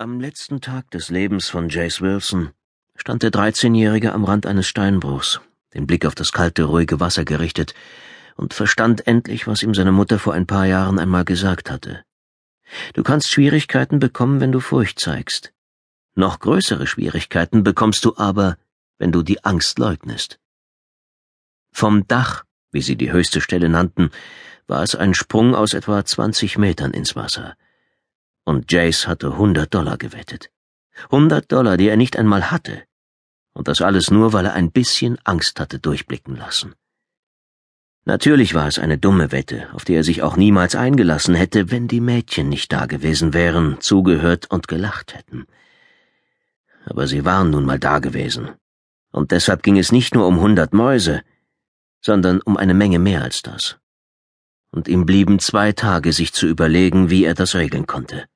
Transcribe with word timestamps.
Am 0.00 0.20
letzten 0.20 0.60
Tag 0.60 0.92
des 0.92 1.10
Lebens 1.10 1.48
von 1.48 1.70
Jace 1.70 2.00
Wilson 2.00 2.50
stand 2.94 3.24
der 3.24 3.32
13-Jährige 3.32 4.12
am 4.12 4.24
Rand 4.24 4.46
eines 4.46 4.68
Steinbruchs, 4.68 5.40
den 5.74 5.88
Blick 5.88 6.06
auf 6.06 6.14
das 6.14 6.30
kalte, 6.30 6.62
ruhige 6.62 7.00
Wasser 7.00 7.24
gerichtet, 7.24 7.74
und 8.36 8.54
verstand 8.54 9.08
endlich, 9.08 9.48
was 9.48 9.64
ihm 9.64 9.74
seine 9.74 9.90
Mutter 9.90 10.20
vor 10.20 10.34
ein 10.34 10.46
paar 10.46 10.66
Jahren 10.66 11.00
einmal 11.00 11.24
gesagt 11.24 11.68
hatte. 11.68 12.04
Du 12.94 13.02
kannst 13.02 13.28
Schwierigkeiten 13.28 13.98
bekommen, 13.98 14.40
wenn 14.40 14.52
du 14.52 14.60
Furcht 14.60 15.00
zeigst. 15.00 15.52
Noch 16.14 16.38
größere 16.38 16.86
Schwierigkeiten 16.86 17.64
bekommst 17.64 18.04
du 18.04 18.16
aber, 18.16 18.56
wenn 18.98 19.10
du 19.10 19.24
die 19.24 19.44
Angst 19.44 19.80
leugnest. 19.80 20.38
Vom 21.72 22.06
Dach, 22.06 22.44
wie 22.70 22.82
sie 22.82 22.94
die 22.94 23.10
höchste 23.10 23.40
Stelle 23.40 23.68
nannten, 23.68 24.12
war 24.68 24.84
es 24.84 24.94
ein 24.94 25.14
Sprung 25.14 25.56
aus 25.56 25.74
etwa 25.74 26.04
20 26.04 26.56
Metern 26.56 26.92
ins 26.92 27.16
Wasser 27.16 27.56
und 28.48 28.72
Jace 28.72 29.06
hatte 29.06 29.36
hundert 29.36 29.74
Dollar 29.74 29.98
gewettet. 29.98 30.48
Hundert 31.10 31.52
Dollar, 31.52 31.76
die 31.76 31.88
er 31.88 31.98
nicht 31.98 32.16
einmal 32.16 32.50
hatte. 32.50 32.82
Und 33.52 33.68
das 33.68 33.82
alles 33.82 34.10
nur, 34.10 34.32
weil 34.32 34.46
er 34.46 34.54
ein 34.54 34.70
bisschen 34.72 35.18
Angst 35.24 35.60
hatte 35.60 35.78
durchblicken 35.78 36.34
lassen. 36.34 36.74
Natürlich 38.06 38.54
war 38.54 38.66
es 38.66 38.78
eine 38.78 38.96
dumme 38.96 39.32
Wette, 39.32 39.68
auf 39.74 39.84
die 39.84 39.92
er 39.92 40.02
sich 40.02 40.22
auch 40.22 40.38
niemals 40.38 40.74
eingelassen 40.74 41.34
hätte, 41.34 41.70
wenn 41.70 41.88
die 41.88 42.00
Mädchen 42.00 42.48
nicht 42.48 42.72
da 42.72 42.86
gewesen 42.86 43.34
wären, 43.34 43.82
zugehört 43.82 44.50
und 44.50 44.66
gelacht 44.66 45.14
hätten. 45.14 45.46
Aber 46.86 47.06
sie 47.06 47.26
waren 47.26 47.50
nun 47.50 47.66
mal 47.66 47.78
da 47.78 47.98
gewesen. 47.98 48.52
Und 49.12 49.30
deshalb 49.30 49.62
ging 49.62 49.76
es 49.76 49.92
nicht 49.92 50.14
nur 50.14 50.26
um 50.26 50.40
hundert 50.40 50.72
Mäuse, 50.72 51.20
sondern 52.00 52.40
um 52.40 52.56
eine 52.56 52.72
Menge 52.72 52.98
mehr 52.98 53.20
als 53.20 53.42
das. 53.42 53.76
Und 54.70 54.88
ihm 54.88 55.04
blieben 55.04 55.38
zwei 55.38 55.72
Tage, 55.72 56.14
sich 56.14 56.32
zu 56.32 56.46
überlegen, 56.46 57.10
wie 57.10 57.24
er 57.24 57.34
das 57.34 57.54
regeln 57.54 57.86
konnte. 57.86 58.26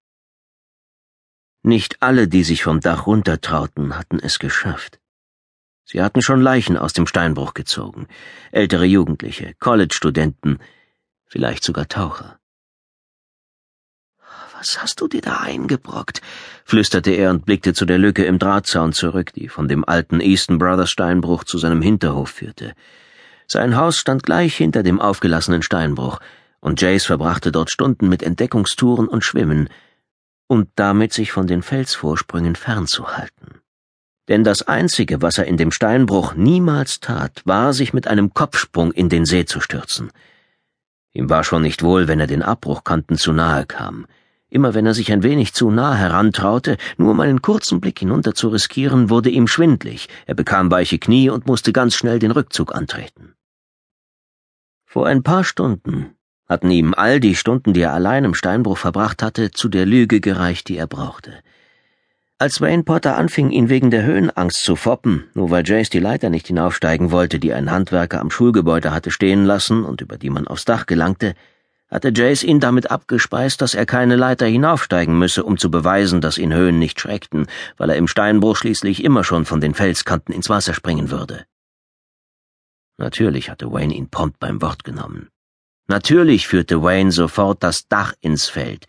Nicht 1.62 2.02
alle, 2.02 2.27
die 2.27 2.43
sich 2.43 2.65
vom 2.65 2.80
Dach 2.80 3.07
runtertrauten, 3.07 3.97
hatten 3.97 4.19
es 4.19 4.41
geschafft. 4.41 4.99
Sie 5.85 6.02
hatten 6.02 6.21
schon 6.21 6.41
Leichen 6.41 6.77
aus 6.77 6.93
dem 6.93 7.07
Steinbruch 7.07 7.54
gezogen, 7.54 8.09
ältere 8.51 8.85
Jugendliche, 8.85 9.54
College-Studenten, 9.60 10.59
vielleicht 11.27 11.63
sogar 11.63 11.87
Taucher. 11.87 12.41
Was 14.59 14.82
hast 14.82 15.01
du 15.01 15.09
dir 15.09 15.21
da 15.21 15.38
eingebrockt? 15.38 16.21
flüsterte 16.65 17.13
er 17.13 17.30
und 17.30 17.46
blickte 17.46 17.74
zu 17.74 17.85
der 17.85 17.99
Lücke 17.99 18.24
im 18.24 18.38
Drahtzaun 18.38 18.93
zurück, 18.93 19.32
die 19.32 19.49
von 19.49 19.69
dem 19.69 19.85
alten 19.85 20.21
Easton 20.21 20.59
Brothers 20.59 20.91
Steinbruch 20.91 21.45
zu 21.45 21.59
seinem 21.59 21.82
Hinterhof 21.82 22.30
führte. 22.30 22.74
Sein 23.47 23.76
Haus 23.76 23.99
stand 23.99 24.24
gleich 24.24 24.57
hinter 24.57 24.82
dem 24.82 25.01
aufgelassenen 25.01 25.63
Steinbruch, 25.63 26.19
und 26.60 26.80
Jace 26.80 27.04
verbrachte 27.07 27.52
dort 27.52 27.71
Stunden 27.71 28.09
mit 28.09 28.23
Entdeckungstouren 28.23 29.09
und 29.09 29.24
Schwimmen, 29.24 29.69
und 30.52 30.68
damit 30.74 31.14
sich 31.14 31.32
von 31.32 31.46
den 31.46 31.62
Felsvorsprüngen 31.62 32.56
fernzuhalten. 32.56 33.62
Denn 34.28 34.45
das 34.45 34.60
Einzige, 34.60 35.22
was 35.22 35.38
er 35.38 35.46
in 35.46 35.56
dem 35.56 35.70
Steinbruch 35.70 36.34
niemals 36.34 37.00
tat, 37.00 37.40
war, 37.46 37.72
sich 37.72 37.95
mit 37.95 38.06
einem 38.06 38.34
Kopfsprung 38.34 38.92
in 38.92 39.08
den 39.08 39.24
See 39.24 39.46
zu 39.46 39.60
stürzen. 39.60 40.10
Ihm 41.14 41.30
war 41.30 41.42
schon 41.42 41.62
nicht 41.62 41.82
wohl, 41.82 42.06
wenn 42.06 42.20
er 42.20 42.26
den 42.26 42.42
Abbruchkanten 42.42 43.16
zu 43.16 43.32
nahe 43.32 43.64
kam. 43.64 44.06
Immer 44.50 44.74
wenn 44.74 44.84
er 44.84 44.92
sich 44.92 45.10
ein 45.10 45.23
wenig 45.23 45.54
zu 45.54 45.70
nah 45.70 45.95
herantraute, 45.95 46.76
nur 46.98 47.12
um 47.12 47.20
einen 47.20 47.40
kurzen 47.40 47.80
Blick 47.80 48.00
hinunter 48.00 48.34
zu 48.34 48.48
riskieren, 48.48 49.08
wurde 49.08 49.30
ihm 49.30 49.48
schwindlig, 49.48 50.10
er 50.26 50.34
bekam 50.34 50.70
weiche 50.70 50.98
Knie 50.98 51.30
und 51.30 51.46
musste 51.46 51.73
ganz 51.73 51.95
schnell 51.95 52.18
den 52.18 52.30
Rückzug 52.30 52.74
antreten. 52.74 53.32
Vor 54.84 55.06
ein 55.06 55.23
paar 55.23 55.45
Stunden 55.45 56.14
hatten 56.52 56.70
ihm 56.70 56.95
all 56.95 57.18
die 57.18 57.34
Stunden, 57.34 57.72
die 57.72 57.80
er 57.80 57.92
allein 57.92 58.24
im 58.24 58.34
Steinbruch 58.34 58.78
verbracht 58.78 59.22
hatte, 59.22 59.50
zu 59.50 59.68
der 59.68 59.86
Lüge 59.86 60.20
gereicht, 60.20 60.68
die 60.68 60.76
er 60.76 60.86
brauchte. 60.86 61.32
Als 62.38 62.60
Wayne 62.60 62.82
Potter 62.82 63.16
anfing, 63.16 63.50
ihn 63.50 63.68
wegen 63.68 63.90
der 63.90 64.03
Höhenangst 64.03 64.64
zu 64.64 64.76
foppen, 64.76 65.25
nur 65.34 65.50
weil 65.50 65.66
Jace 65.66 65.91
die 65.91 66.00
Leiter 66.00 66.28
nicht 66.28 66.48
hinaufsteigen 66.48 67.10
wollte, 67.10 67.38
die 67.38 67.53
ein 67.53 67.70
Handwerker 67.70 68.20
am 68.20 68.30
Schulgebäude 68.30 68.92
hatte 68.92 69.10
stehen 69.10 69.44
lassen 69.44 69.84
und 69.84 70.00
über 70.00 70.18
die 70.18 70.30
man 70.30 70.46
aufs 70.46 70.64
Dach 70.64 70.86
gelangte, 70.86 71.34
hatte 71.88 72.12
Jace 72.14 72.42
ihn 72.42 72.58
damit 72.58 72.91
abgespeist, 72.91 73.62
dass 73.62 73.74
er 73.74 73.86
keine 73.86 74.16
Leiter 74.16 74.46
hinaufsteigen 74.46 75.16
müsse, 75.18 75.44
um 75.44 75.56
zu 75.56 75.70
beweisen, 75.70 76.20
dass 76.20 76.38
ihn 76.38 76.52
Höhen 76.52 76.78
nicht 76.78 77.00
schreckten, 77.00 77.46
weil 77.76 77.91
er 77.91 77.96
im 77.96 78.08
Steinbruch 78.08 78.56
schließlich 78.56 79.04
immer 79.04 79.24
schon 79.24 79.44
von 79.44 79.60
den 79.60 79.74
Felskanten 79.74 80.34
ins 80.34 80.48
Wasser 80.48 80.74
springen 80.74 81.10
würde. 81.10 81.44
Natürlich 82.98 83.50
hatte 83.50 83.72
Wayne 83.72 83.94
ihn 83.94 84.10
prompt 84.10 84.38
beim 84.38 84.60
Wort 84.62 84.84
genommen. 84.84 85.28
Natürlich 85.92 86.48
führte 86.48 86.82
Wayne 86.82 87.12
sofort 87.12 87.62
das 87.62 87.86
Dach 87.86 88.14
ins 88.22 88.48
Feld. 88.48 88.86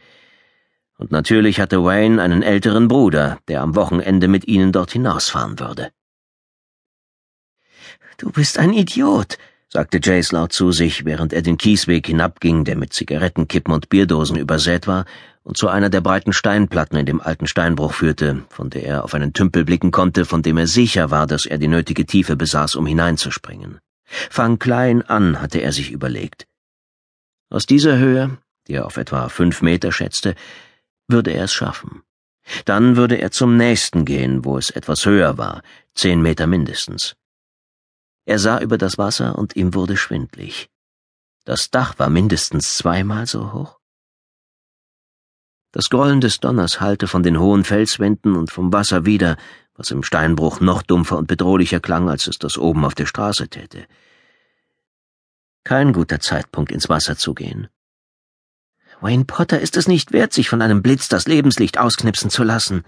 Und 0.98 1.12
natürlich 1.12 1.60
hatte 1.60 1.84
Wayne 1.84 2.22
einen 2.22 2.42
älteren 2.42 2.88
Bruder, 2.88 3.40
der 3.50 3.62
am 3.62 3.76
Wochenende 3.76 4.30
mit 4.30 4.48
ihnen 4.48 4.72
dort 4.72 4.92
hinausfahren 4.94 5.60
würde. 5.60 5.92
Du 8.18 8.32
bist 8.32 8.58
ein 8.58 8.72
Idiot, 8.72 9.38
sagte 9.68 10.00
Jace 10.02 10.32
laut 10.32 10.54
zu 10.54 10.72
sich, 10.72 11.04
während 11.04 11.34
er 11.34 11.42
den 11.42 11.58
Kiesweg 11.58 12.08
hinabging, 12.08 12.64
der 12.64 12.78
mit 12.78 12.94
Zigarettenkippen 12.94 13.74
und 13.74 13.90
Bierdosen 13.90 14.38
übersät 14.38 14.88
war, 14.88 15.04
und 15.44 15.58
zu 15.58 15.68
einer 15.68 15.90
der 15.90 16.00
breiten 16.00 16.32
Steinplatten 16.32 16.98
in 16.98 17.06
dem 17.06 17.20
alten 17.20 17.48
Steinbruch 17.48 17.92
führte, 17.92 18.46
von 18.48 18.70
der 18.70 18.86
er 18.86 19.04
auf 19.04 19.14
einen 19.14 19.34
Tümpel 19.34 19.66
blicken 19.66 19.92
konnte, 19.92 20.24
von 20.24 20.42
dem 20.42 20.56
er 20.56 20.68
sicher 20.68 21.12
war, 21.12 21.28
dass 21.28 21.46
er 21.46 21.58
die 21.58 21.68
nötige 21.68 22.06
Tiefe 22.06 22.38
besaß, 22.38 22.78
um 22.78 22.86
hineinzuspringen. 22.86 23.80
Fang 24.06 24.58
klein 24.58 25.02
an, 25.02 25.42
hatte 25.42 25.60
er 25.60 25.74
sich 25.74 25.92
überlegt. 25.92 26.48
Aus 27.54 27.68
dieser 27.68 28.00
Höhe, 28.00 28.40
die 28.68 28.74
er 28.74 28.88
auf 28.88 28.98
etwa 28.98 29.30
fünf 29.30 29.62
Meter 29.62 29.92
schätzte, 29.92 30.34
würde 31.08 31.32
er 31.32 31.44
es 31.44 31.54
schaffen. 31.54 32.02
Dann 32.66 32.96
würde 32.96 33.18
er 33.22 33.30
zum 33.30 33.58
nächsten 33.58 34.06
gehen, 34.06 34.44
wo 34.44 34.58
es 34.58 34.72
etwas 34.72 35.06
höher 35.06 35.38
war, 35.38 35.62
zehn 35.94 36.20
Meter 36.20 36.48
mindestens. 36.48 37.16
Er 38.26 38.40
sah 38.40 38.60
über 38.60 38.80
das 38.80 38.98
Wasser 38.98 39.38
und 39.38 39.56
ihm 39.56 39.76
wurde 39.76 39.98
schwindlig. 39.98 40.72
Das 41.46 41.70
Dach 41.70 42.00
war 42.00 42.10
mindestens 42.10 42.76
zweimal 42.76 43.28
so 43.28 43.54
hoch. 43.54 43.78
Das 45.72 45.92
Grollen 45.92 46.22
des 46.22 46.40
Donners 46.40 46.82
hallte 46.82 47.06
von 47.06 47.22
den 47.22 47.40
hohen 47.40 47.64
Felswänden 47.66 48.36
und 48.36 48.52
vom 48.52 48.74
Wasser 48.74 49.06
wieder, 49.06 49.38
was 49.76 49.92
im 49.92 50.02
Steinbruch 50.02 50.60
noch 50.60 50.82
dumpfer 50.82 51.20
und 51.20 51.28
bedrohlicher 51.28 51.80
klang, 51.80 52.10
als 52.10 52.26
es 52.26 52.40
das 52.40 52.58
oben 52.58 52.84
auf 52.84 52.96
der 52.96 53.06
Straße 53.06 53.48
täte. 53.48 53.86
Kein 55.64 55.94
guter 55.94 56.20
Zeitpunkt, 56.20 56.72
ins 56.72 56.90
Wasser 56.90 57.18
zu 57.18 57.34
gehen. 57.34 57.70
Wayne 59.00 59.26
Potter 59.26 59.60
ist 59.60 59.78
es 59.78 59.88
nicht 59.88 60.12
wert, 60.12 60.34
sich 60.34 60.50
von 60.50 60.62
einem 60.62 60.82
Blitz 60.82 61.08
das 61.08 61.26
Lebenslicht 61.26 61.78
ausknipsen 61.78 62.30
zu 62.30 62.44
lassen. 62.44 62.84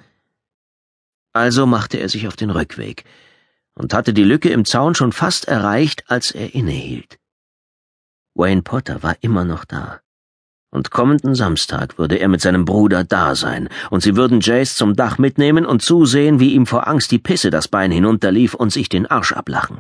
Also 1.31 1.65
machte 1.65 1.97
er 1.97 2.09
sich 2.09 2.27
auf 2.27 2.35
den 2.35 2.49
Rückweg 2.49 3.05
und 3.75 3.93
hatte 3.93 4.13
die 4.13 4.23
Lücke 4.23 4.49
im 4.49 4.65
Zaun 4.65 4.95
schon 4.95 5.11
fast 5.11 5.45
erreicht, 5.45 6.09
als 6.09 6.31
er 6.31 6.53
innehielt. 6.53 7.17
Wayne 8.33 8.61
Potter 8.61 9.03
war 9.03 9.15
immer 9.21 9.45
noch 9.45 9.65
da. 9.65 10.01
Und 10.69 10.91
kommenden 10.91 11.35
Samstag 11.35 11.97
würde 11.97 12.17
er 12.17 12.27
mit 12.27 12.41
seinem 12.41 12.65
Bruder 12.65 13.05
da 13.05 13.35
sein, 13.35 13.69
und 13.89 14.01
sie 14.01 14.17
würden 14.17 14.41
Jace 14.41 14.75
zum 14.75 14.95
Dach 14.95 15.17
mitnehmen 15.17 15.65
und 15.65 15.81
zusehen, 15.81 16.41
wie 16.41 16.53
ihm 16.53 16.65
vor 16.65 16.87
Angst 16.87 17.11
die 17.11 17.19
Pisse 17.19 17.49
das 17.49 17.69
Bein 17.69 17.91
hinunterlief 17.91 18.53
und 18.53 18.71
sich 18.71 18.89
den 18.89 19.05
Arsch 19.05 19.31
ablachen 19.31 19.79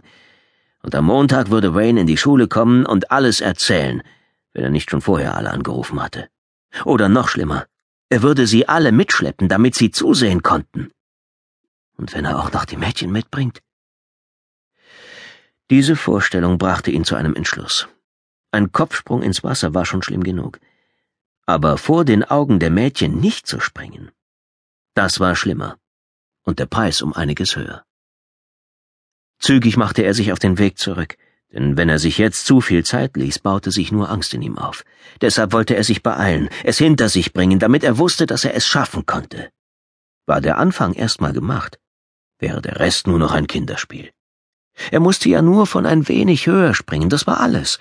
und 0.85 0.93
am 0.93 1.05
Montag 1.05 1.49
würde 1.49 1.73
Wayne 1.73 2.01
in 2.01 2.05
die 2.05 2.15
Schule 2.15 2.47
kommen 2.47 2.85
und 2.85 3.09
alles 3.09 3.41
erzählen, 3.41 4.03
wenn 4.53 4.63
er 4.63 4.69
nicht 4.69 4.91
schon 4.91 5.01
vorher 5.01 5.35
alle 5.35 5.49
angerufen 5.49 5.99
hatte. 6.01 6.29
Oder 6.83 7.09
noch 7.09 7.27
schlimmer, 7.27 7.65
er 8.09 8.21
würde 8.21 8.45
sie 8.45 8.69
alle 8.69 8.91
mitschleppen, 8.91 9.49
damit 9.49 9.73
sie 9.73 9.89
zusehen 9.89 10.43
konnten. 10.43 10.91
Und 11.97 12.13
wenn 12.13 12.25
er 12.25 12.37
auch 12.37 12.51
noch 12.51 12.65
die 12.65 12.77
Mädchen 12.77 13.11
mitbringt? 13.11 13.61
Diese 15.71 15.95
Vorstellung 15.95 16.59
brachte 16.59 16.91
ihn 16.91 17.03
zu 17.03 17.15
einem 17.15 17.35
Entschluss. 17.35 17.87
Ein 18.51 18.71
Kopfsprung 18.71 19.23
ins 19.23 19.43
Wasser 19.43 19.73
war 19.73 19.87
schon 19.87 20.03
schlimm 20.03 20.23
genug. 20.23 20.59
Aber 21.47 21.79
vor 21.79 22.05
den 22.05 22.23
Augen 22.23 22.59
der 22.59 22.69
Mädchen 22.69 23.19
nicht 23.19 23.47
zu 23.47 23.59
springen, 23.59 24.11
das 24.93 25.19
war 25.19 25.35
schlimmer. 25.35 25.77
Und 26.43 26.59
der 26.59 26.67
Preis 26.67 27.01
um 27.01 27.11
einiges 27.13 27.55
höher. 27.55 27.83
Zügig 29.39 29.77
machte 29.77 30.03
er 30.03 30.13
sich 30.13 30.31
auf 30.31 30.39
den 30.39 30.57
Weg 30.57 30.77
zurück, 30.77 31.17
denn 31.51 31.77
wenn 31.77 31.89
er 31.89 31.99
sich 31.99 32.17
jetzt 32.17 32.45
zu 32.45 32.61
viel 32.61 32.83
Zeit 32.83 33.15
ließ, 33.15 33.39
baute 33.39 33.71
sich 33.71 33.91
nur 33.91 34.09
Angst 34.09 34.33
in 34.33 34.41
ihm 34.41 34.57
auf. 34.57 34.83
Deshalb 35.21 35.53
wollte 35.53 35.75
er 35.75 35.83
sich 35.83 36.03
beeilen, 36.03 36.49
es 36.63 36.77
hinter 36.77 37.09
sich 37.09 37.33
bringen, 37.33 37.59
damit 37.59 37.83
er 37.83 37.97
wusste, 37.97 38.25
dass 38.25 38.45
er 38.45 38.55
es 38.55 38.65
schaffen 38.65 39.05
konnte. 39.05 39.49
War 40.25 40.41
der 40.41 40.57
Anfang 40.57 40.93
erstmal 40.93 41.33
gemacht, 41.33 41.79
wäre 42.39 42.61
der 42.61 42.79
Rest 42.79 43.07
nur 43.07 43.19
noch 43.19 43.31
ein 43.31 43.47
Kinderspiel. 43.47 44.11
Er 44.91 44.99
musste 44.99 45.29
ja 45.29 45.41
nur 45.41 45.67
von 45.67 45.85
ein 45.85 46.07
wenig 46.07 46.47
höher 46.47 46.73
springen, 46.73 47.09
das 47.09 47.27
war 47.27 47.39
alles. 47.39 47.79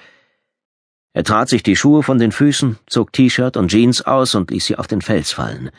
Er 1.12 1.24
trat 1.24 1.48
sich 1.48 1.62
die 1.62 1.76
Schuhe 1.76 2.02
von 2.02 2.18
den 2.18 2.32
Füßen, 2.32 2.78
zog 2.86 3.12
T-Shirt 3.12 3.56
und 3.56 3.68
Jeans 3.68 4.02
aus 4.02 4.34
und 4.34 4.50
ließ 4.50 4.66
sie 4.66 4.76
auf 4.76 4.86
den 4.86 5.00
Fels 5.00 5.32
fallen. 5.32 5.70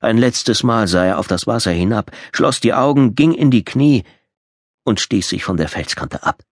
Ein 0.00 0.18
letztes 0.18 0.62
Mal 0.62 0.88
sah 0.88 1.04
er 1.04 1.18
auf 1.18 1.26
das 1.26 1.46
Wasser 1.46 1.70
hinab, 1.70 2.10
schloss 2.32 2.60
die 2.60 2.74
Augen, 2.74 3.14
ging 3.14 3.32
in 3.32 3.50
die 3.50 3.64
Knie, 3.64 4.04
und 4.84 5.00
stieß 5.00 5.28
sich 5.28 5.44
von 5.44 5.56
der 5.56 5.68
Felskante 5.68 6.22
ab. 6.22 6.42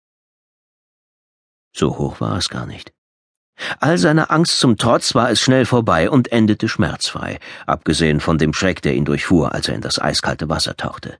So 1.74 1.98
hoch 1.98 2.20
war 2.20 2.36
es 2.36 2.48
gar 2.48 2.66
nicht. 2.66 2.92
All 3.80 3.98
seiner 3.98 4.30
Angst 4.30 4.58
zum 4.60 4.76
Trotz 4.76 5.14
war 5.14 5.30
es 5.30 5.40
schnell 5.40 5.66
vorbei 5.66 6.10
und 6.10 6.30
endete 6.30 6.68
schmerzfrei, 6.68 7.40
abgesehen 7.66 8.20
von 8.20 8.38
dem 8.38 8.52
Schreck, 8.52 8.82
der 8.82 8.94
ihn 8.94 9.04
durchfuhr, 9.04 9.52
als 9.52 9.68
er 9.68 9.74
in 9.74 9.80
das 9.80 10.00
eiskalte 10.00 10.48
Wasser 10.48 10.76
tauchte. 10.76 11.18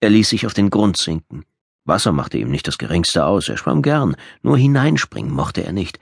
Er 0.00 0.10
ließ 0.10 0.28
sich 0.28 0.46
auf 0.46 0.54
den 0.54 0.70
Grund 0.70 0.96
sinken. 0.96 1.44
Wasser 1.84 2.12
machte 2.12 2.38
ihm 2.38 2.50
nicht 2.50 2.66
das 2.66 2.78
geringste 2.78 3.24
aus, 3.24 3.48
er 3.48 3.56
schwamm 3.56 3.82
gern, 3.82 4.16
nur 4.42 4.58
hineinspringen 4.58 5.32
mochte 5.32 5.62
er 5.62 5.72
nicht. 5.72 5.98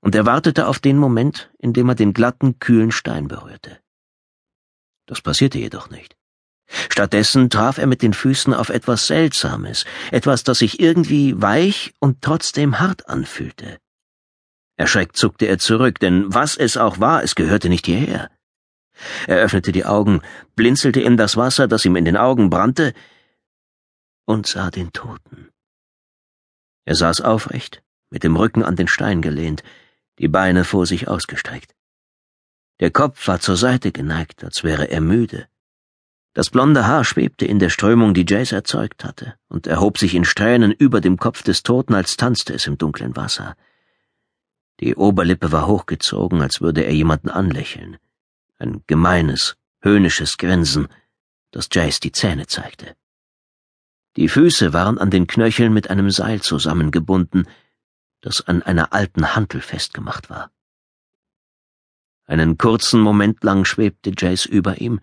Und 0.00 0.14
er 0.14 0.26
wartete 0.26 0.68
auf 0.68 0.78
den 0.78 0.98
Moment, 0.98 1.50
in 1.58 1.72
dem 1.72 1.88
er 1.88 1.94
den 1.94 2.12
glatten, 2.12 2.58
kühlen 2.58 2.92
Stein 2.92 3.28
berührte. 3.28 3.80
Das 5.06 5.20
passierte 5.20 5.58
jedoch 5.58 5.90
nicht. 5.90 6.16
Stattdessen 6.66 7.50
traf 7.50 7.78
er 7.78 7.86
mit 7.86 8.02
den 8.02 8.14
Füßen 8.14 8.54
auf 8.54 8.68
etwas 8.68 9.06
Seltsames, 9.06 9.84
etwas, 10.10 10.44
das 10.44 10.58
sich 10.58 10.80
irgendwie 10.80 11.40
weich 11.40 11.92
und 12.00 12.22
trotzdem 12.22 12.80
hart 12.80 13.08
anfühlte. 13.08 13.78
Erschreckt 14.76 15.16
zuckte 15.16 15.46
er 15.46 15.58
zurück, 15.58 16.00
denn 16.00 16.32
was 16.34 16.56
es 16.56 16.76
auch 16.76 16.98
war, 17.00 17.22
es 17.22 17.34
gehörte 17.34 17.68
nicht 17.68 17.86
hierher. 17.86 18.30
Er 19.26 19.38
öffnete 19.38 19.72
die 19.72 19.84
Augen, 19.84 20.22
blinzelte 20.56 21.00
in 21.00 21.16
das 21.16 21.36
Wasser, 21.36 21.68
das 21.68 21.84
ihm 21.84 21.96
in 21.96 22.04
den 22.04 22.16
Augen 22.16 22.50
brannte, 22.50 22.94
und 24.24 24.46
sah 24.46 24.70
den 24.70 24.92
Toten. 24.92 25.50
Er 26.86 26.94
saß 26.94 27.20
aufrecht, 27.20 27.82
mit 28.10 28.24
dem 28.24 28.36
Rücken 28.36 28.62
an 28.62 28.76
den 28.76 28.88
Stein 28.88 29.22
gelehnt, 29.22 29.62
die 30.18 30.28
Beine 30.28 30.64
vor 30.64 30.86
sich 30.86 31.08
ausgestreckt. 31.08 31.74
Der 32.80 32.90
Kopf 32.90 33.26
war 33.28 33.40
zur 33.40 33.56
Seite 33.56 33.92
geneigt, 33.92 34.44
als 34.44 34.64
wäre 34.64 34.90
er 34.90 35.00
müde. 35.00 35.48
Das 36.34 36.50
blonde 36.50 36.86
Haar 36.88 37.04
schwebte 37.04 37.46
in 37.46 37.60
der 37.60 37.70
Strömung, 37.70 38.12
die 38.12 38.26
Jace 38.28 38.52
erzeugt 38.52 39.04
hatte, 39.04 39.34
und 39.48 39.68
erhob 39.68 39.98
sich 39.98 40.16
in 40.16 40.24
Strähnen 40.24 40.72
über 40.72 41.00
dem 41.00 41.16
Kopf 41.16 41.44
des 41.44 41.62
Toten, 41.62 41.94
als 41.94 42.16
tanzte 42.16 42.52
es 42.52 42.66
im 42.66 42.76
dunklen 42.76 43.14
Wasser. 43.14 43.56
Die 44.80 44.96
Oberlippe 44.96 45.52
war 45.52 45.68
hochgezogen, 45.68 46.42
als 46.42 46.60
würde 46.60 46.82
er 46.82 46.92
jemanden 46.92 47.30
anlächeln. 47.30 47.98
Ein 48.58 48.82
gemeines, 48.88 49.56
höhnisches 49.80 50.36
Grinsen, 50.36 50.88
das 51.52 51.68
Jace 51.72 52.00
die 52.00 52.10
Zähne 52.10 52.48
zeigte. 52.48 52.96
Die 54.16 54.28
Füße 54.28 54.72
waren 54.72 54.98
an 54.98 55.10
den 55.10 55.28
Knöcheln 55.28 55.72
mit 55.72 55.88
einem 55.88 56.10
Seil 56.10 56.42
zusammengebunden, 56.42 57.46
das 58.22 58.40
an 58.40 58.60
einer 58.62 58.92
alten 58.92 59.36
Hantel 59.36 59.60
festgemacht 59.60 60.30
war. 60.30 60.50
Einen 62.26 62.58
kurzen 62.58 63.00
Moment 63.00 63.44
lang 63.44 63.64
schwebte 63.64 64.12
Jace 64.16 64.46
über 64.46 64.80
ihm, 64.80 65.00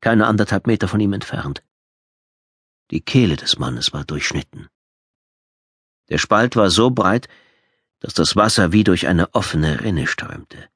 keine 0.00 0.26
anderthalb 0.26 0.66
Meter 0.66 0.88
von 0.88 1.00
ihm 1.00 1.12
entfernt. 1.12 1.62
Die 2.90 3.00
Kehle 3.00 3.36
des 3.36 3.58
Mannes 3.58 3.92
war 3.92 4.04
durchschnitten. 4.04 4.68
Der 6.08 6.18
Spalt 6.18 6.56
war 6.56 6.70
so 6.70 6.90
breit, 6.90 7.28
dass 8.00 8.14
das 8.14 8.36
Wasser 8.36 8.72
wie 8.72 8.84
durch 8.84 9.06
eine 9.06 9.34
offene 9.34 9.80
Rinne 9.82 10.06
strömte. 10.06 10.68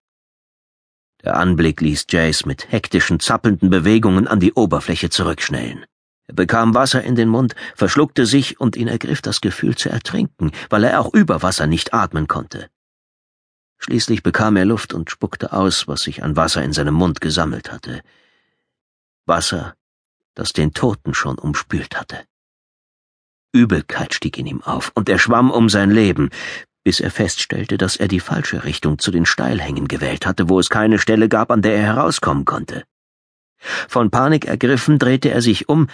Der 1.22 1.36
Anblick 1.36 1.80
ließ 1.80 2.06
Jace 2.10 2.46
mit 2.46 2.72
hektischen, 2.72 3.20
zappelnden 3.20 3.70
Bewegungen 3.70 4.26
an 4.26 4.40
die 4.40 4.52
Oberfläche 4.52 5.08
zurückschnellen. 5.08 5.86
Er 6.26 6.34
bekam 6.34 6.74
Wasser 6.74 7.02
in 7.02 7.14
den 7.14 7.28
Mund, 7.28 7.54
verschluckte 7.76 8.26
sich 8.26 8.60
und 8.60 8.76
ihn 8.76 8.88
ergriff 8.88 9.22
das 9.22 9.40
Gefühl 9.40 9.76
zu 9.76 9.88
ertrinken, 9.88 10.50
weil 10.69 10.84
er 10.84 11.00
auch 11.00 11.14
über 11.14 11.42
Wasser 11.42 11.66
nicht 11.66 11.94
atmen 11.94 12.26
konnte. 12.26 12.69
Schließlich 13.78 14.22
bekam 14.22 14.56
er 14.56 14.64
Luft 14.64 14.94
und 14.94 15.10
spuckte 15.10 15.52
aus, 15.52 15.88
was 15.88 16.02
sich 16.02 16.22
an 16.22 16.36
Wasser 16.36 16.62
in 16.62 16.72
seinem 16.72 16.94
Mund 16.94 17.20
gesammelt 17.20 17.72
hatte. 17.72 18.02
Wasser, 19.26 19.74
das 20.34 20.52
den 20.52 20.72
Toten 20.72 21.14
schon 21.14 21.38
umspült 21.38 21.98
hatte. 21.98 22.24
Übelkeit 23.52 24.14
stieg 24.14 24.38
in 24.38 24.46
ihm 24.46 24.62
auf, 24.62 24.90
und 24.94 25.08
er 25.08 25.19
schwamm 25.19 25.50
um 25.50 25.69
sein 25.69 25.90
Leben, 25.90 26.30
bis 26.84 27.00
er 27.00 27.10
feststellte, 27.10 27.78
dass 27.78 27.96
er 27.96 28.08
die 28.08 28.20
falsche 28.20 28.64
Richtung 28.64 28.98
zu 28.98 29.10
den 29.10 29.26
Steilhängen 29.26 29.86
gewählt 29.86 30.26
hatte, 30.26 30.48
wo 30.48 30.58
es 30.58 30.69
keine 30.69 30.98
Stelle 30.98 31.28
gab, 31.28 31.50
an 31.50 31.62
der 31.62 31.76
er 31.76 31.82
herauskommen 31.82 32.44
konnte. 32.44 32.84
Von 33.58 34.10
Panik 34.10 34.46
ergriffen 34.46 34.98
drehte 34.98 35.30
er 35.30 35.42
sich 35.42 35.69
um 35.69 35.86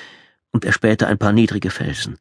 und 0.51 0.65
erspähte 0.65 1.07
ein 1.07 1.19
paar 1.19 1.33
niedrige 1.33 1.71
Felsen. 1.71 2.19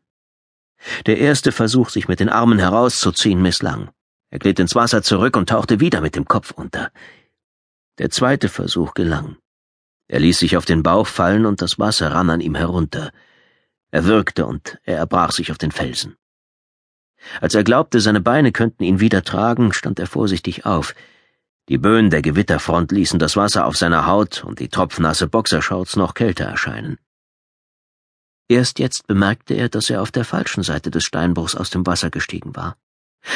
Der 1.06 1.18
erste 1.18 1.54
Versuch, 1.54 1.89
sich 1.89 2.07
mit 2.07 2.19
den 2.19 2.30
Armen 2.30 2.59
herauszuziehen, 2.59 3.42
misslang. 3.42 3.89
Er 4.30 4.39
glitt 4.39 4.59
ins 4.59 4.75
Wasser 4.75 5.01
zurück 5.01 5.38
und 5.38 5.50
tauchte 5.50 5.80
wieder 5.80 6.01
mit 6.01 6.15
dem 6.15 6.25
Kopf 6.25 6.51
unter. 6.51 6.92
Der 7.98 8.09
zweite 8.09 8.50
Versuch 8.50 8.94
gelang. 8.94 9.38
Er 10.07 10.19
ließ 10.19 10.39
sich 10.39 10.56
auf 10.56 10.65
den 10.65 10.83
Bauch 10.83 11.07
fallen 11.07 11.45
und 11.45 11.62
das 11.62 11.80
Wasser 11.80 12.13
rann 12.13 12.30
an 12.30 12.42
ihm 12.42 12.56
herunter. 12.56 13.12
Er 13.92 14.06
würgte 14.06 14.45
und 14.45 14.80
er 14.83 14.98
erbrach 14.98 15.31
sich 15.31 15.51
auf 15.51 15.57
den 15.57 15.71
Felsen. 15.71 16.15
Als 17.42 17.56
er 17.56 17.63
glaubte, 17.63 18.00
seine 18.00 18.21
Beine 18.21 18.51
könnten 18.51 18.83
ihn 18.83 19.00
wieder 19.00 19.24
tragen, 19.24 19.74
stand 19.74 20.00
er 20.00 20.07
vorsichtig 20.07 20.65
auf. 20.65 20.95
Die 21.68 21.77
Böen 21.77 22.09
der 22.09 22.21
Gewitterfront 22.21 22.92
ließen 22.92 23.19
das 23.19 23.36
Wasser 23.36 23.65
auf 23.65 23.75
seiner 23.75 24.07
Haut 24.07 24.44
und 24.45 24.59
die 24.59 24.69
tropfnasse 24.69 25.27
Boxershorts 25.27 25.98
noch 25.98 26.13
kälter 26.13 26.45
erscheinen. 26.45 26.98
Erst 28.48 28.80
jetzt 28.80 29.07
bemerkte 29.07 29.56
er, 29.56 29.68
dass 29.68 29.89
er 29.89 30.01
auf 30.01 30.12
der 30.12 30.24
falschen 30.24 30.63
Seite 30.63 30.89
des 30.89 31.04
Steinbruchs 31.04 31.56
aus 31.56 31.69
dem 31.69 31.86
Wasser 31.86 32.09
gestiegen 32.09 32.56
war. 32.56 32.77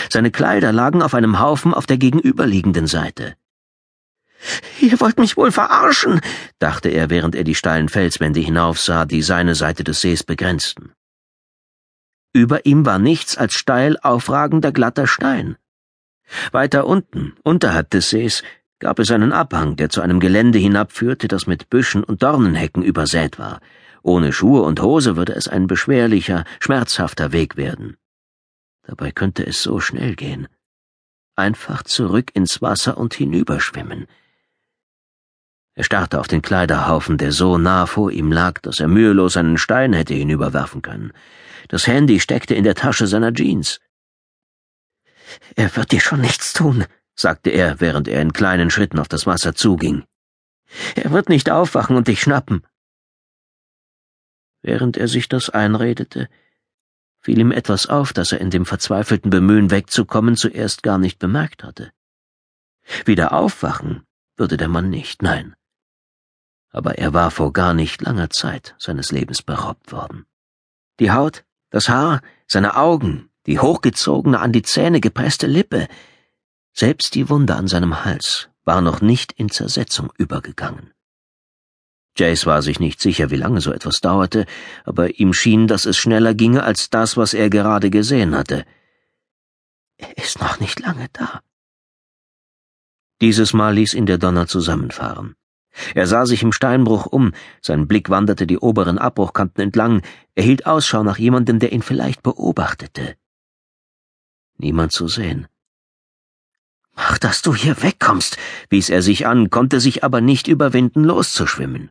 Seine 0.09 0.31
Kleider 0.31 0.71
lagen 0.71 1.01
auf 1.01 1.13
einem 1.13 1.41
Haufen 1.41 1.73
auf 1.73 1.85
der 1.85 1.97
gegenüberliegenden 1.97 2.87
Seite. 2.87 3.35
Ihr 4.79 4.99
wollt 4.99 5.19
mich 5.19 5.37
wohl 5.37 5.51
verarschen, 5.51 6.19
dachte 6.59 6.89
er, 6.89 7.09
während 7.09 7.35
er 7.35 7.43
die 7.43 7.55
steilen 7.55 7.89
Felswände 7.89 8.39
hinaufsah, 8.39 9.05
die 9.05 9.21
seine 9.21 9.55
Seite 9.55 9.83
des 9.83 10.01
Sees 10.01 10.23
begrenzten. 10.23 10.93
Über 12.33 12.65
ihm 12.65 12.85
war 12.85 12.97
nichts 12.97 13.37
als 13.37 13.53
steil 13.53 13.97
aufragender 14.01 14.71
glatter 14.71 15.05
Stein. 15.05 15.57
Weiter 16.51 16.87
unten, 16.87 17.33
unterhalb 17.43 17.89
des 17.89 18.09
Sees, 18.09 18.43
gab 18.79 18.99
es 18.99 19.11
einen 19.11 19.33
Abhang, 19.33 19.75
der 19.75 19.89
zu 19.89 20.01
einem 20.01 20.19
Gelände 20.19 20.57
hinabführte, 20.57 21.27
das 21.27 21.45
mit 21.45 21.69
Büschen 21.69 22.03
und 22.03 22.23
Dornenhecken 22.23 22.83
übersät 22.83 23.37
war. 23.37 23.59
Ohne 24.01 24.33
Schuhe 24.33 24.63
und 24.63 24.81
Hose 24.81 25.15
würde 25.15 25.33
es 25.33 25.47
ein 25.47 25.67
beschwerlicher, 25.67 26.45
schmerzhafter 26.59 27.31
Weg 27.31 27.57
werden. 27.57 27.97
Dabei 28.83 29.11
könnte 29.11 29.45
es 29.45 29.61
so 29.61 29.79
schnell 29.79 30.15
gehen. 30.15 30.47
Einfach 31.35 31.83
zurück 31.83 32.31
ins 32.33 32.61
Wasser 32.61 32.97
und 32.97 33.13
hinüberschwimmen. 33.13 34.07
Er 35.73 35.83
starrte 35.85 36.19
auf 36.19 36.27
den 36.27 36.41
Kleiderhaufen, 36.41 37.17
der 37.17 37.31
so 37.31 37.57
nah 37.57 37.85
vor 37.85 38.11
ihm 38.11 38.31
lag, 38.31 38.59
dass 38.59 38.79
er 38.79 38.87
mühelos 38.87 39.37
einen 39.37 39.57
Stein 39.57 39.93
hätte 39.93 40.13
hinüberwerfen 40.13 40.81
können. 40.81 41.13
Das 41.69 41.87
Handy 41.87 42.19
steckte 42.19 42.55
in 42.55 42.65
der 42.65 42.75
Tasche 42.75 43.07
seiner 43.07 43.33
Jeans. 43.33 43.79
Er 45.55 45.73
wird 45.75 45.91
dir 45.91 46.01
schon 46.01 46.19
nichts 46.19 46.51
tun, 46.51 46.85
sagte 47.15 47.51
er, 47.51 47.79
während 47.79 48.09
er 48.09 48.21
in 48.21 48.33
kleinen 48.33 48.69
Schritten 48.69 48.99
auf 48.99 49.07
das 49.07 49.25
Wasser 49.25 49.55
zuging. 49.55 50.03
Er 50.95 51.11
wird 51.11 51.29
nicht 51.29 51.49
aufwachen 51.49 51.95
und 51.95 52.09
dich 52.09 52.21
schnappen. 52.21 52.65
Während 54.61 54.97
er 54.97 55.07
sich 55.07 55.29
das 55.29 55.49
einredete, 55.49 56.27
fiel 57.21 57.39
ihm 57.39 57.51
etwas 57.51 57.87
auf, 57.87 58.11
das 58.11 58.33
er 58.33 58.41
in 58.41 58.49
dem 58.49 58.65
verzweifelten 58.65 59.29
Bemühen 59.29 59.71
wegzukommen 59.71 60.35
zuerst 60.35 60.83
gar 60.83 60.97
nicht 60.97 61.17
bemerkt 61.17 61.63
hatte. 61.63 61.91
Wieder 63.05 63.31
aufwachen 63.31 64.03
würde 64.35 64.57
der 64.57 64.67
Mann 64.67 64.89
nicht, 64.89 65.21
nein. 65.21 65.55
Aber 66.71 66.97
er 66.97 67.13
war 67.13 67.31
vor 67.31 67.53
gar 67.53 67.73
nicht 67.73 68.01
langer 68.01 68.29
Zeit 68.29 68.75
seines 68.77 69.11
Lebens 69.11 69.41
beraubt 69.41 69.91
worden. 69.91 70.25
Die 70.99 71.11
Haut, 71.11 71.43
das 71.69 71.89
Haar, 71.89 72.21
seine 72.47 72.75
Augen, 72.75 73.29
die 73.45 73.59
hochgezogene, 73.59 74.39
an 74.39 74.51
die 74.51 74.61
Zähne 74.61 75.01
gepresste 75.01 75.47
Lippe, 75.47 75.87
selbst 76.73 77.15
die 77.15 77.29
Wunde 77.29 77.55
an 77.55 77.67
seinem 77.67 78.05
Hals 78.05 78.49
war 78.63 78.81
noch 78.81 79.01
nicht 79.01 79.33
in 79.33 79.49
Zersetzung 79.49 80.11
übergegangen. 80.17 80.93
Jace 82.17 82.45
war 82.45 82.61
sich 82.61 82.79
nicht 82.79 83.01
sicher, 83.01 83.31
wie 83.31 83.37
lange 83.37 83.61
so 83.61 83.71
etwas 83.71 84.01
dauerte, 84.01 84.45
aber 84.83 85.19
ihm 85.19 85.33
schien, 85.33 85.67
dass 85.67 85.85
es 85.85 85.97
schneller 85.97 86.33
ginge 86.33 86.63
als 86.63 86.89
das, 86.89 87.17
was 87.17 87.33
er 87.33 87.49
gerade 87.49 87.89
gesehen 87.89 88.35
hatte. 88.35 88.65
Er 89.97 90.17
ist 90.17 90.39
noch 90.41 90.59
nicht 90.59 90.79
lange 90.79 91.07
da. 91.13 91.41
Dieses 93.21 93.53
Mal 93.53 93.75
ließ 93.75 93.93
ihn 93.93 94.05
der 94.05 94.17
Donner 94.17 94.47
zusammenfahren. 94.47 95.35
Er 95.95 96.07
sah 96.07 96.25
sich 96.25 96.43
im 96.43 96.51
Steinbruch 96.51 97.05
um, 97.05 97.33
sein 97.61 97.87
Blick 97.87 98.09
wanderte 98.09 98.45
die 98.47 98.57
oberen 98.57 98.97
Abbruchkanten 98.97 99.63
entlang, 99.63 100.01
er 100.35 100.43
hielt 100.43 100.65
Ausschau 100.65 101.03
nach 101.03 101.17
jemandem, 101.17 101.59
der 101.59 101.71
ihn 101.71 101.81
vielleicht 101.81 102.23
beobachtete. 102.23 103.15
Niemand 104.57 104.91
zu 104.91 105.07
sehen. 105.07 105.47
Mach, 106.95 107.17
dass 107.17 107.41
du 107.41 107.55
hier 107.55 107.81
wegkommst, 107.81 108.37
wies 108.69 108.89
er 108.89 109.01
sich 109.01 109.25
an, 109.25 109.49
konnte 109.49 109.79
sich 109.79 110.03
aber 110.03 110.21
nicht 110.21 110.47
überwinden, 110.47 111.03
loszuschwimmen. 111.03 111.89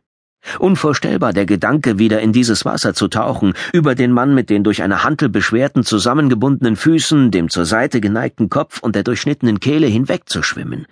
Unvorstellbar 0.57 1.33
der 1.33 1.45
Gedanke, 1.45 1.99
wieder 1.99 2.19
in 2.21 2.33
dieses 2.33 2.65
Wasser 2.65 2.93
zu 2.93 3.07
tauchen, 3.07 3.53
über 3.73 3.93
den 3.93 4.11
Mann 4.11 4.33
mit 4.33 4.49
den 4.49 4.63
durch 4.63 4.81
eine 4.81 5.03
Hantel 5.03 5.29
beschwerten, 5.29 5.83
zusammengebundenen 5.83 6.75
Füßen, 6.75 7.29
dem 7.29 7.49
zur 7.49 7.65
Seite 7.65 8.01
geneigten 8.01 8.49
Kopf 8.49 8.79
und 8.81 8.95
der 8.95 9.03
durchschnittenen 9.03 9.59
Kehle 9.59 9.87
hinwegzuschwimmen. 9.87 10.87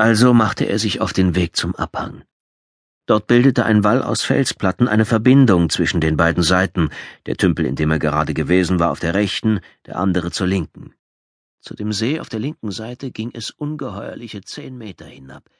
Also 0.00 0.32
machte 0.32 0.64
er 0.64 0.78
sich 0.78 1.02
auf 1.02 1.12
den 1.12 1.34
Weg 1.34 1.56
zum 1.56 1.76
Abhang. 1.76 2.24
Dort 3.04 3.26
bildete 3.26 3.66
ein 3.66 3.84
Wall 3.84 4.02
aus 4.02 4.22
Felsplatten 4.22 4.88
eine 4.88 5.04
Verbindung 5.04 5.68
zwischen 5.68 6.00
den 6.00 6.16
beiden 6.16 6.42
Seiten, 6.42 6.88
der 7.26 7.36
Tümpel, 7.36 7.66
in 7.66 7.76
dem 7.76 7.90
er 7.90 7.98
gerade 7.98 8.32
gewesen 8.32 8.78
war, 8.78 8.92
auf 8.92 9.00
der 9.00 9.12
rechten, 9.12 9.60
der 9.84 9.98
andere 9.98 10.30
zur 10.30 10.46
linken. 10.46 10.94
Zu 11.60 11.74
dem 11.74 11.92
See 11.92 12.18
auf 12.18 12.30
der 12.30 12.40
linken 12.40 12.70
Seite 12.70 13.10
ging 13.10 13.30
es 13.34 13.50
ungeheuerliche 13.50 14.40
zehn 14.40 14.78
Meter 14.78 15.04
hinab, 15.04 15.50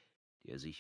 die 0.43 0.53
er 0.53 0.59
sich 0.59 0.79